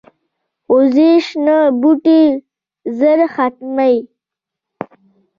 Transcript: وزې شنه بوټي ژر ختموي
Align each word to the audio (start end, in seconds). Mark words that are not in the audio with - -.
وزې 0.73 1.11
شنه 1.27 1.57
بوټي 1.81 2.23
ژر 2.97 3.19
ختموي 3.33 3.97